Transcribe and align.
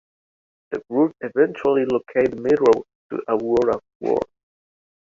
The 0.71 0.81
group 0.89 1.15
eventually 1.21 1.85
located 1.85 2.31
the 2.31 2.41
mirror 2.41 2.81
to 3.11 3.23
Aurora’s 3.31 3.81
world. 3.99 4.27